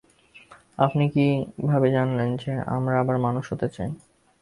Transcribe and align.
আপনি 0.79 1.03
কীভাবে 1.09 1.87
জানলেন 1.91 2.29
যে 2.37 2.51
আমরা 2.67 2.95
আবার 2.99 3.17
মানুষ 3.17 3.45
হতে 3.51 3.67
চাই? 3.69 3.89